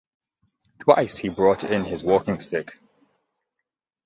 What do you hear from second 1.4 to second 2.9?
in his walking-stick.